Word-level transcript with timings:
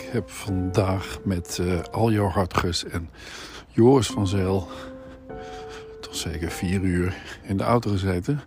Ik 0.00 0.08
heb 0.12 0.30
vandaag 0.30 1.18
met 1.24 1.58
uh, 1.60 1.80
Aljo 1.90 2.28
Hartges 2.28 2.84
en 2.84 3.10
Joris 3.68 4.06
van 4.06 4.26
Zeel 4.26 4.68
toch 6.00 6.14
zeker 6.16 6.50
vier 6.50 6.80
uur 6.80 7.16
in 7.42 7.56
de 7.56 7.62
auto 7.62 7.90
gezeten. 7.90 8.40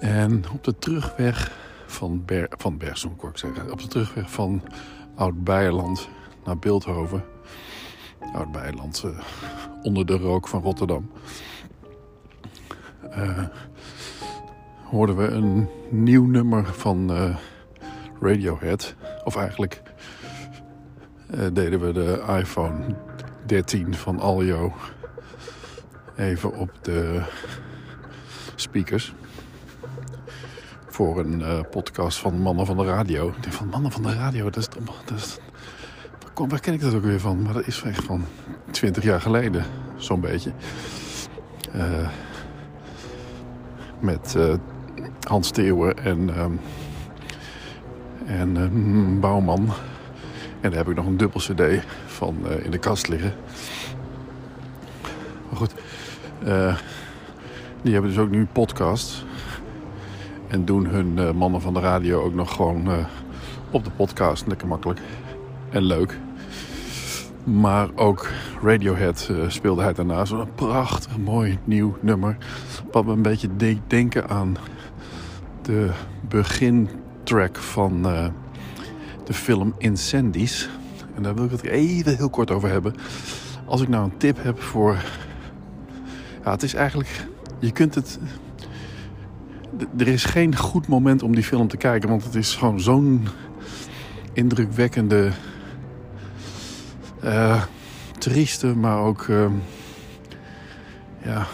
En 0.00 0.44
op 0.52 0.64
de 0.64 0.78
terugweg 0.78 1.52
van, 1.86 2.24
Ber 2.24 2.48
zeggen. 3.34 3.72
Op 3.72 3.80
de 3.80 3.88
terugweg 3.88 4.30
van 4.30 4.62
Oud-Beierland 5.14 6.08
naar 6.44 6.58
Beeldhoven. 6.58 7.24
Oud-Beierland, 8.32 9.02
uh, 9.06 9.18
onder 9.82 10.06
de 10.06 10.16
rook 10.16 10.48
van 10.48 10.62
Rotterdam. 10.62 11.10
Uh, 13.16 13.44
hoorden 14.84 15.16
we 15.16 15.26
een 15.26 15.68
nieuw 15.90 16.26
nummer 16.26 16.66
van 16.74 17.10
Radiohead. 18.20 18.94
Of 19.24 19.36
eigenlijk 19.36 19.82
deden 21.52 21.80
we 21.80 21.92
de 21.92 22.22
iPhone 22.38 22.94
13 23.46 23.94
van 23.94 24.20
Aljo 24.20 24.72
even 26.16 26.54
op 26.54 26.70
de 26.82 27.22
speakers 28.54 29.14
voor 30.86 31.18
een 31.18 31.40
uh, 31.40 31.60
podcast 31.70 32.18
van 32.18 32.38
Mannen 32.38 32.66
van 32.66 32.76
de 32.76 32.84
Radio. 32.84 33.28
Ik 33.28 33.42
denk 33.42 33.54
van 33.54 33.68
Mannen 33.68 33.92
van 33.92 34.02
de 34.02 34.14
Radio, 34.14 34.44
dat 34.44 34.56
is, 34.56 34.68
dat 35.04 35.18
is, 35.18 35.38
waar, 36.34 36.60
ken 36.60 36.72
ik 36.72 36.80
dat 36.80 36.94
ook 36.94 37.02
weer 37.02 37.20
van? 37.20 37.42
Maar 37.42 37.52
dat 37.52 37.66
is 37.66 37.82
echt 37.82 38.04
van 38.04 38.24
20 38.70 39.02
jaar 39.02 39.20
geleden, 39.20 39.64
zo'n 39.96 40.20
beetje. 40.20 40.52
Uh, 41.76 42.08
met 44.00 44.36
Hans 45.20 45.50
Theeuwen 45.50 45.98
en, 45.98 46.40
um, 46.40 46.60
en 48.26 49.20
Bouwman. 49.20 49.68
En 50.60 50.70
daar 50.70 50.78
heb 50.78 50.88
ik 50.88 50.96
nog 50.96 51.06
een 51.06 51.16
dubbel 51.16 51.40
cd 51.40 51.62
van 52.06 52.36
in 52.62 52.70
de 52.70 52.78
kast 52.78 53.08
liggen. 53.08 53.32
Maar 55.48 55.56
goed, 55.56 55.74
die 57.82 57.92
hebben 57.92 58.10
dus 58.10 58.18
ook 58.18 58.30
nu 58.30 58.46
podcast. 58.52 59.24
En 60.48 60.64
doen 60.64 60.86
hun 60.86 61.36
mannen 61.36 61.60
van 61.60 61.74
de 61.74 61.80
radio 61.80 62.22
ook 62.22 62.34
nog 62.34 62.54
gewoon 62.54 62.88
op 63.70 63.84
de 63.84 63.90
podcast. 63.90 64.46
Lekker 64.46 64.68
makkelijk 64.68 65.00
en 65.70 65.82
leuk. 65.82 66.18
Maar 67.44 67.88
ook 67.94 68.28
Radiohead 68.62 69.30
speelde 69.48 69.82
hij 69.82 69.92
daarna. 69.92 70.24
Zo'n 70.24 70.54
prachtig 70.54 71.18
mooi 71.18 71.58
nieuw 71.64 71.96
nummer. 72.00 72.36
Wat 72.92 73.04
me 73.04 73.12
een 73.12 73.22
beetje 73.22 73.56
deed 73.56 73.80
denken 73.86 74.28
aan 74.28 74.56
de 75.62 75.90
begintrack 77.24 77.56
van 77.56 78.02
de 79.24 79.32
film 79.32 79.74
Incendies. 79.78 80.68
En 81.14 81.22
daar 81.22 81.34
wil 81.34 81.44
ik 81.44 81.50
het 81.50 81.64
even 81.64 82.16
heel 82.16 82.30
kort 82.30 82.50
over 82.50 82.70
hebben. 82.70 82.94
Als 83.64 83.80
ik 83.80 83.88
nou 83.88 84.04
een 84.04 84.16
tip 84.16 84.42
heb 84.42 84.62
voor... 84.62 84.96
Ja, 86.44 86.50
het 86.50 86.62
is 86.62 86.74
eigenlijk... 86.74 87.26
Je 87.58 87.72
kunt 87.72 87.94
het 87.94 88.18
er 89.96 90.08
is 90.08 90.24
geen 90.24 90.56
goed 90.56 90.88
moment 90.88 91.22
om 91.22 91.34
die 91.34 91.44
film 91.44 91.68
te 91.68 91.76
kijken. 91.76 92.08
Want 92.08 92.24
het 92.24 92.34
is 92.34 92.54
gewoon 92.54 92.80
zo'n 92.80 93.28
indrukwekkende, 94.32 95.30
uh, 97.24 97.62
trieste, 98.18 98.76
maar 98.76 98.98
ook... 98.98 99.26
Uh, 99.26 99.46
ja... 101.22 101.46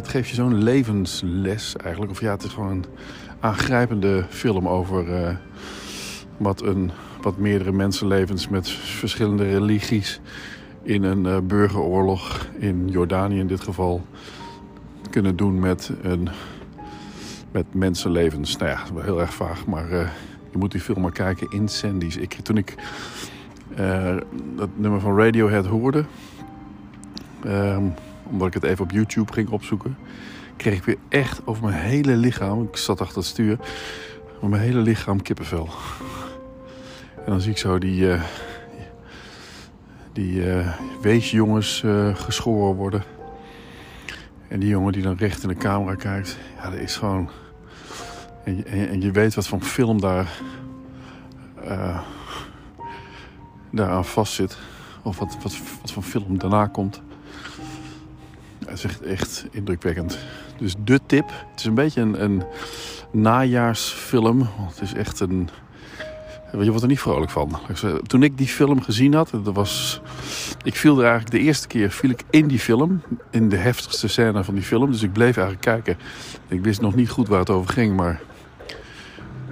Het 0.00 0.08
geeft 0.08 0.28
je 0.28 0.34
zo'n 0.34 0.62
levensles 0.62 1.76
eigenlijk. 1.76 2.10
Of 2.12 2.20
ja, 2.20 2.30
het 2.30 2.42
is 2.42 2.52
gewoon 2.52 2.70
een 2.70 2.84
aangrijpende 3.40 4.24
film 4.28 4.68
over... 4.68 5.08
Uh, 5.08 5.36
wat, 6.36 6.62
een, 6.62 6.90
wat 7.22 7.36
meerdere 7.36 7.72
mensenlevens 7.72 8.48
met 8.48 8.70
verschillende 8.70 9.44
religies... 9.44 10.20
in 10.82 11.02
een 11.02 11.46
burgeroorlog 11.46 12.46
in 12.58 12.88
Jordanië 12.88 13.38
in 13.38 13.46
dit 13.46 13.60
geval 13.60 14.06
kunnen 15.10 15.36
doen 15.36 15.58
met, 15.58 15.92
een, 16.02 16.28
met 17.50 17.74
mensenlevens. 17.74 18.56
Nou 18.56 18.70
ja, 18.70 18.82
wel 18.94 19.02
heel 19.02 19.20
erg 19.20 19.34
vaag, 19.34 19.66
maar 19.66 19.92
uh, 19.92 20.08
je 20.50 20.58
moet 20.58 20.72
die 20.72 20.80
film 20.80 21.00
maar 21.00 21.12
kijken. 21.12 21.50
Incendies. 21.50 22.16
Ik, 22.16 22.32
toen 22.32 22.56
ik 22.56 22.74
dat 24.56 24.68
nummer 24.74 25.00
van 25.00 25.16
Radiohead 25.18 25.66
hoorde, 25.66 26.04
um, 27.46 27.94
omdat 28.30 28.46
ik 28.46 28.54
het 28.54 28.62
even 28.62 28.84
op 28.84 28.90
YouTube 28.90 29.32
ging 29.32 29.48
opzoeken, 29.48 29.96
kreeg 30.56 30.76
ik 30.76 30.84
weer 30.84 30.98
echt 31.08 31.46
over 31.46 31.64
mijn 31.64 31.80
hele 31.80 32.16
lichaam, 32.16 32.62
ik 32.62 32.76
zat 32.76 33.00
achter 33.00 33.16
het 33.16 33.26
stuur, 33.26 33.58
over 34.36 34.48
mijn 34.48 34.62
hele 34.62 34.80
lichaam 34.80 35.22
kippenvel. 35.22 35.68
En 37.16 37.26
dan 37.26 37.40
zie 37.40 37.50
ik 37.50 37.58
zo 37.58 37.78
die, 37.78 38.00
uh, 38.00 38.22
die 40.12 40.42
weesjongens 41.00 41.84
geschoren 42.14 42.74
worden. 42.74 43.02
En 44.48 44.60
die 44.60 44.68
jongen 44.68 44.92
die 44.92 45.02
dan 45.02 45.16
recht 45.16 45.42
in 45.42 45.48
de 45.48 45.54
camera 45.54 45.94
kijkt, 45.94 46.38
ja, 46.56 46.70
dat 46.70 46.78
is 46.78 46.96
gewoon. 46.96 47.30
En 48.44 48.56
je, 48.56 48.62
en 48.64 49.00
je 49.00 49.10
weet 49.10 49.34
wat 49.34 49.46
voor 49.46 49.60
film 49.60 50.00
daar. 50.00 50.40
Uh, 51.64 52.00
daaraan 53.70 54.04
vast 54.04 54.32
zit. 54.32 54.58
Of 55.02 55.18
wat, 55.18 55.36
wat, 55.42 55.58
wat 55.80 55.92
voor 55.92 56.02
film 56.02 56.38
daarna 56.38 56.66
komt. 56.66 57.02
Dat 58.70 58.84
is 58.84 59.00
echt, 59.00 59.46
indrukwekkend. 59.50 60.18
Dus 60.58 60.74
de 60.84 61.00
tip. 61.06 61.28
Het 61.50 61.60
is 61.60 61.64
een 61.64 61.74
beetje 61.74 62.00
een, 62.00 62.22
een 62.22 62.42
najaarsfilm. 63.12 64.48
Het 64.68 64.80
is 64.80 64.94
echt 64.94 65.20
een 65.20 65.48
je 66.58 66.70
wordt 66.70 66.82
er 66.82 66.88
niet 66.88 67.00
vrolijk 67.00 67.30
van. 67.30 67.58
Toen 68.06 68.22
ik 68.22 68.38
die 68.38 68.46
film 68.46 68.82
gezien 68.82 69.14
had, 69.14 69.30
dat 69.30 69.54
was, 69.54 70.00
ik 70.62 70.76
viel 70.76 70.98
er 70.98 71.04
eigenlijk 71.04 71.30
de 71.30 71.38
eerste 71.38 71.66
keer 71.66 71.90
viel 71.90 72.10
ik 72.10 72.22
in 72.30 72.48
die 72.48 72.58
film, 72.58 73.02
in 73.30 73.48
de 73.48 73.56
heftigste 73.56 74.08
scène 74.08 74.44
van 74.44 74.54
die 74.54 74.62
film. 74.62 74.90
Dus 74.90 75.02
ik 75.02 75.12
bleef 75.12 75.36
eigenlijk 75.36 75.60
kijken. 75.60 75.96
Ik 76.48 76.62
wist 76.62 76.80
nog 76.80 76.94
niet 76.94 77.10
goed 77.10 77.28
waar 77.28 77.38
het 77.38 77.50
over 77.50 77.72
ging, 77.72 77.96
maar 77.96 78.20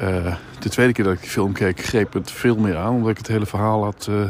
uh, 0.00 0.34
de 0.58 0.68
tweede 0.68 0.92
keer 0.92 1.04
dat 1.04 1.14
ik 1.14 1.20
die 1.20 1.30
film 1.30 1.52
keek, 1.52 1.84
greep 1.84 2.12
het 2.12 2.30
veel 2.30 2.56
meer 2.56 2.76
aan, 2.76 2.94
omdat 2.94 3.10
ik 3.10 3.18
het 3.18 3.26
hele 3.26 3.46
verhaal 3.46 3.84
had, 3.84 4.06
uh, 4.10 4.28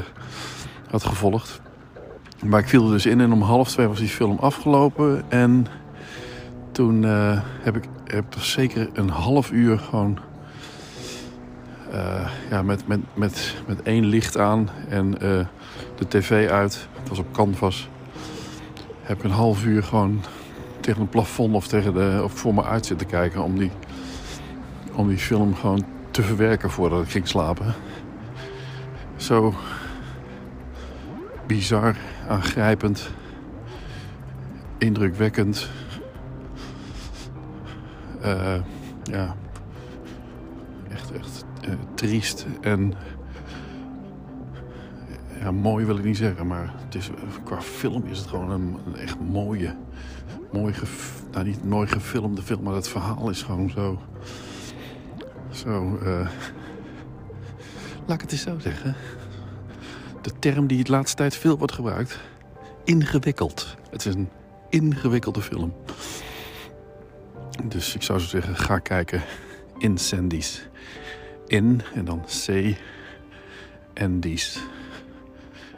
had 0.91 1.05
gevolgd. 1.05 1.61
Maar 2.45 2.61
ik 2.61 2.69
viel 2.69 2.85
er 2.85 2.93
dus 2.93 3.07
in 3.07 3.21
en 3.21 3.33
om 3.33 3.43
half 3.43 3.69
twee 3.69 3.87
was 3.87 3.99
die 3.99 4.09
film 4.09 4.39
afgelopen. 4.39 5.25
En 5.29 5.67
toen 6.73 7.03
uh, 7.03 7.41
heb 7.43 7.77
ik 7.77 7.85
heb 8.05 8.25
zeker 8.39 8.89
een 8.93 9.09
half 9.09 9.51
uur 9.51 9.79
gewoon 9.79 10.19
uh, 11.93 12.29
ja, 12.51 12.63
met, 12.63 12.87
met, 12.87 13.01
met, 13.15 13.55
met 13.67 13.83
één 13.83 14.05
licht 14.05 14.39
aan 14.39 14.69
en 14.89 15.07
uh, 15.07 15.47
de 15.95 16.09
tv 16.09 16.49
uit. 16.49 16.89
Het 16.99 17.09
was 17.09 17.19
op 17.19 17.33
canvas. 17.33 17.89
Heb 19.03 19.19
ik 19.19 19.25
een 19.25 19.31
half 19.31 19.65
uur 19.65 19.83
gewoon 19.83 20.21
tegen 20.81 21.01
een 21.01 21.09
plafond 21.09 21.55
of, 21.55 21.67
tegen 21.67 21.95
de, 21.95 22.21
of 22.25 22.33
voor 22.33 22.55
me 22.55 22.65
uit 22.65 22.87
zitten 22.87 23.07
kijken... 23.07 23.43
om 23.43 23.59
die, 23.59 23.71
om 24.93 25.09
die 25.09 25.19
film 25.19 25.55
gewoon 25.55 25.85
te 26.11 26.23
verwerken 26.23 26.71
voordat 26.71 27.03
ik 27.03 27.11
ging 27.11 27.29
slapen. 27.29 27.75
Zo 29.17 29.55
bizar, 31.47 31.97
aangrijpend, 32.29 33.11
indrukwekkend. 34.79 35.69
Uh, 38.25 38.55
ja, 39.03 39.37
echt, 40.89 41.13
echt 41.13 41.45
uh, 41.69 41.75
triest 41.95 42.47
en 42.61 42.95
ja, 45.41 45.53
mooi 45.53 45.85
wil 45.85 45.99
ik 45.99 46.05
niet 46.05 46.17
zeggen, 46.17 46.47
maar 46.47 46.75
het 46.85 46.95
is, 46.95 47.11
qua 47.45 47.61
film 47.61 48.07
is 48.07 48.19
het 48.19 48.27
gewoon 48.27 48.51
een, 48.51 48.79
echt 48.97 49.21
mooie, 49.21 49.77
mooi, 50.53 50.75
nou 51.33 51.45
niet 51.45 51.65
mooi 51.65 51.87
gefilmde 51.87 52.43
film, 52.43 52.63
maar 52.63 52.75
het 52.75 52.89
verhaal 52.89 53.31
is 53.31 53.43
gewoon 53.43 53.71
zo, 53.71 54.01
zo, 55.51 55.99
uh, 56.03 56.29
laat 58.07 58.15
ik 58.17 58.21
het 58.21 58.33
eens 58.33 58.43
zo 58.43 58.59
zeggen. 58.59 58.95
De 60.27 60.39
term 60.39 60.67
die 60.67 60.79
het 60.79 60.89
laatste 60.89 61.17
tijd 61.17 61.37
veel 61.37 61.59
wordt 61.59 61.73
gebruikt, 61.73 62.19
ingewikkeld. 62.85 63.77
Het 63.91 64.07
is 64.07 64.15
een 64.15 64.29
ingewikkelde 64.69 65.43
film. 65.43 65.75
Dus 67.65 67.95
ik 67.95 68.03
zou 68.03 68.19
zo 68.19 68.27
zeggen, 68.27 68.57
ga 68.57 68.79
kijken. 68.79 69.23
Incendies 69.79 70.69
in 71.47 71.83
en 71.95 72.05
dan 72.05 72.25
C 72.25 72.77
en 73.95 74.21
dies. 74.21 74.57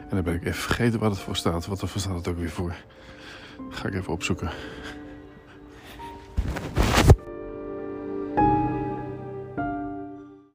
En 0.09 0.15
dan 0.15 0.23
ben 0.23 0.33
ik 0.33 0.45
even 0.45 0.61
vergeten 0.61 0.99
wat 0.99 1.11
het 1.11 1.19
voor 1.19 1.35
staat. 1.35 1.65
Wat 1.65 1.81
er 1.81 1.87
voor 1.87 2.01
staat 2.01 2.15
het 2.15 2.27
ook 2.27 2.37
weer 2.37 2.49
voor. 2.49 2.75
Ga 3.69 3.87
ik 3.87 3.93
even 3.93 4.13
opzoeken. 4.13 4.49